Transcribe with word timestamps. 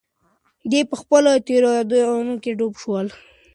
دی 0.71 0.81
په 0.89 0.95
خپلو 1.01 1.29
تېرو 1.47 1.69
یادونو 1.77 2.33
کې 2.43 2.51
ډوب 2.57 2.73
شوی 2.81 3.05
و. 3.09 3.15